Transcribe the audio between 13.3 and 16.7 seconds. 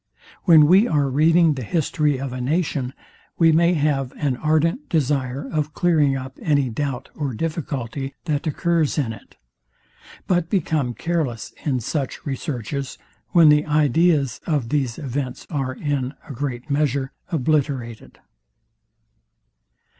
the ideas of these events are, in a great